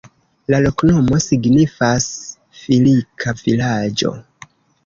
La 0.53 0.61
loknomo 0.65 1.19
signifas: 1.25 2.09
filika-vilaĝo. 2.63 4.19